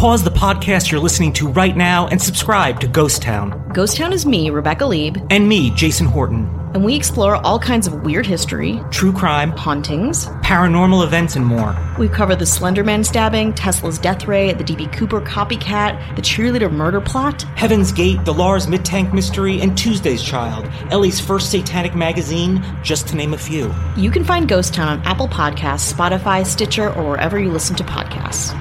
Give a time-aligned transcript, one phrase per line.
[0.00, 3.70] Pause the podcast you're listening to right now and subscribe to Ghost Town.
[3.74, 6.48] Ghost Town is me, Rebecca Leib, And me, Jason Horton.
[6.72, 10.24] and we explore all kinds of weird history, True crime, hauntings.
[10.42, 11.76] paranormal events, and more.
[11.98, 17.02] We cover the Slenderman stabbing, Tesla's death ray, the DB Cooper copycat, the cheerleader murder
[17.02, 17.42] plot.
[17.56, 23.16] Heaven's Gate, the Lars Mittank mystery, and Tuesday's Child, Ellie's first satanic magazine, just to
[23.16, 23.70] name a few.
[23.98, 27.84] You can find Ghost Town on Apple Podcasts, Spotify, Stitcher, or wherever you listen to
[27.84, 28.56] podcasts.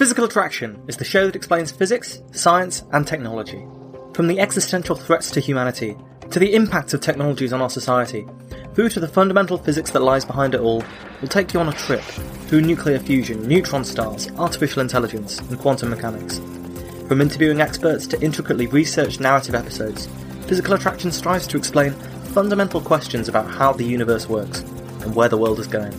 [0.00, 3.66] Physical Attraction is the show that explains physics, science, and technology.
[4.14, 5.94] From the existential threats to humanity,
[6.30, 8.26] to the impact of technologies on our society,
[8.74, 10.82] through to the fundamental physics that lies behind it all,
[11.20, 15.90] we'll take you on a trip through nuclear fusion, neutron stars, artificial intelligence, and quantum
[15.90, 16.38] mechanics.
[17.06, 20.06] From interviewing experts to intricately researched narrative episodes,
[20.46, 21.92] Physical Attraction strives to explain
[22.32, 24.60] fundamental questions about how the universe works
[25.02, 25.92] and where the world is going.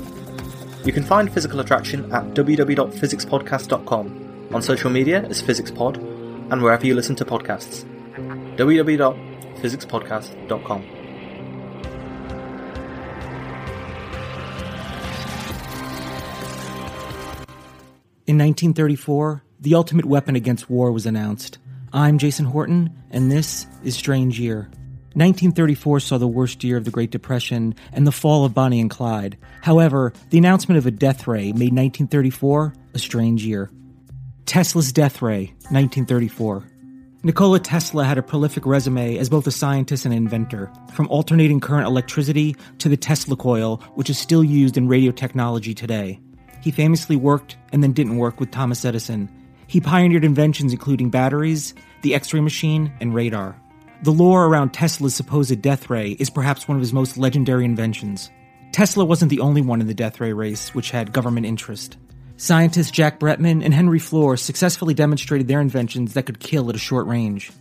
[0.84, 5.98] You can find Physical Attraction at www.physicspodcast.com, on social media as PhysicsPod,
[6.52, 7.86] and wherever you listen to podcasts.
[8.58, 10.82] www.physicspodcast.com.
[18.26, 21.60] In 1934, the ultimate weapon against war was announced.
[21.94, 24.72] I'm Jason Horton, and this is Strange Year.
[25.14, 28.90] 1934 saw the worst year of the Great Depression and the fall of Bonnie and
[28.90, 29.38] Clyde.
[29.62, 33.70] However, the announcement of a death ray made 1934 a strange year.
[34.46, 36.66] Tesla's death ray, 1934.
[37.24, 41.88] Nikola Tesla had a prolific resume as both a scientist and inventor, from alternating current
[41.88, 46.20] electricity to the Tesla coil, which is still used in radio technology today.
[46.62, 49.30] He famously worked and then didn't work with Thomas Edison.
[49.68, 53.61] He pioneered inventions including batteries, the X ray machine, and radar.
[54.04, 58.32] The lore around Tesla's supposed death ray is perhaps one of his most legendary inventions.
[58.72, 61.98] Tesla wasn't the only one in the death ray race which had government interest.
[62.36, 66.80] Scientists Jack Bretman and Henry Floor successfully demonstrated their inventions that could kill at a
[66.80, 67.52] short range.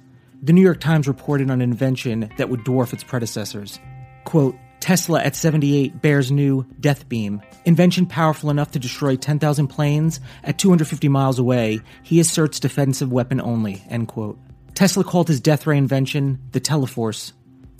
[0.43, 3.79] The New York Times reported on an invention that would dwarf its predecessors.
[4.25, 10.21] Quote, Tesla at 78 bears new Death Beam, invention powerful enough to destroy 10,000 planes
[10.43, 11.81] at 250 miles away.
[12.03, 13.83] He asserts defensive weapon only.
[13.91, 14.39] End quote.
[14.81, 17.35] Tesla called his death ray invention the Teleforce.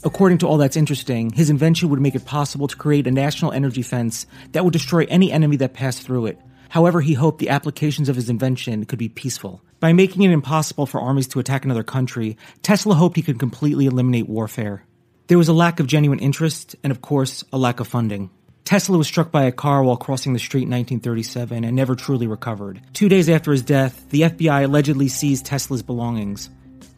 [0.05, 3.53] According to all that's interesting, his invention would make it possible to create a national
[3.53, 6.39] energy fence that would destroy any enemy that passed through it.
[6.69, 9.63] However, he hoped the applications of his invention could be peaceful.
[9.81, 13.87] By making it impossible for armies to attack another country, Tesla hoped he could completely
[13.87, 14.85] eliminate warfare.
[15.29, 18.29] There was a lack of genuine interest, and of course, a lack of funding.
[18.67, 22.27] Tesla was struck by a car while crossing the street in 1937 and never truly
[22.27, 22.83] recovered.
[22.93, 26.51] Two days after his death, the FBI allegedly seized Tesla's belongings.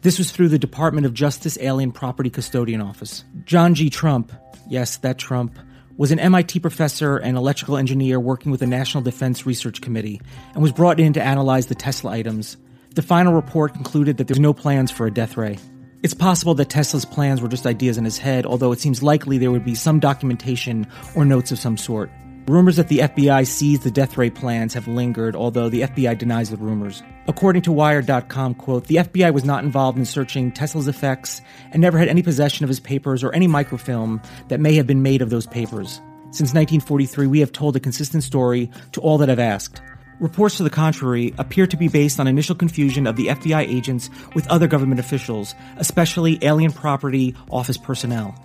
[0.03, 3.23] This was through the Department of Justice Alien Property Custodian Office.
[3.45, 3.89] John G.
[3.89, 4.33] Trump,
[4.67, 5.57] yes, that Trump,
[5.95, 10.19] was an MIT professor and electrical engineer working with the National Defense Research Committee
[10.53, 12.57] and was brought in to analyze the Tesla items.
[12.95, 15.57] The final report concluded that there were no plans for a death ray.
[16.01, 19.37] It's possible that Tesla's plans were just ideas in his head, although it seems likely
[19.37, 22.11] there would be some documentation or notes of some sort.
[22.47, 26.49] Rumors that the FBI seized the death ray plans have lingered, although the FBI denies
[26.49, 27.01] the rumors.
[27.25, 31.97] According to Wired.com, quote, the FBI was not involved in searching Tesla's effects and never
[31.97, 35.29] had any possession of his papers or any microfilm that may have been made of
[35.29, 36.01] those papers.
[36.31, 39.81] Since 1943, we have told a consistent story to all that have asked.
[40.19, 44.09] Reports to the contrary appear to be based on initial confusion of the FBI agents
[44.35, 48.35] with other government officials, especially alien property office personnel.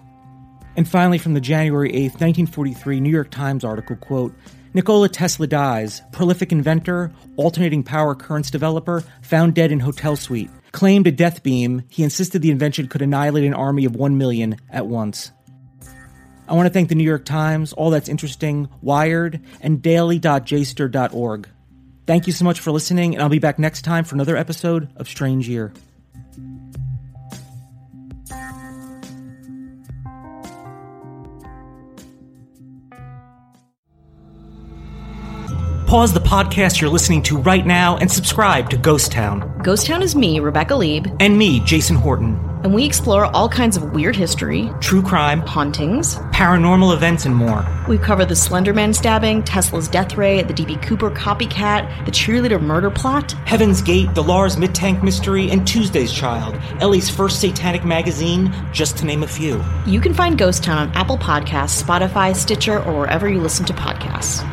[0.79, 4.33] And finally, from the January 8, 1943 New York Times article, quote,
[4.75, 10.49] Nikola Tesla dies, prolific inventor, alternating power currents developer, found dead in hotel suite.
[10.71, 14.57] Claimed a death beam, he insisted the invention could annihilate an army of 1 million
[14.71, 15.33] at once.
[16.47, 21.49] I want to thank the New York Times, All That's Interesting, Wired, and daily.jstor.org.
[22.07, 24.89] Thank you so much for listening, and I'll be back next time for another episode
[24.95, 25.73] of Strange Year.
[35.89, 39.59] Pause the podcast you're listening to right now and subscribe to Ghost Town.
[39.65, 42.39] Ghost Town is me, Rebecca Leib, And me, Jason Horton.
[42.63, 46.17] and we explore all kinds of weird history, True crime, hauntings.
[46.35, 47.65] paranormal events, and more.
[47.89, 52.91] We cover the Slenderman stabbing, Tesla's death ray, the DB Cooper copycat, the cheerleader murder
[52.91, 53.33] plot.
[53.47, 59.07] Heaven's Gate, the Lars Mittank mystery, and Tuesday's Child, Ellie's first satanic magazine, just to
[59.07, 59.65] name a few.
[59.87, 63.73] You can find Ghost Town on Apple Podcasts, Spotify, Stitcher, or wherever you listen to
[63.73, 64.45] podcasts.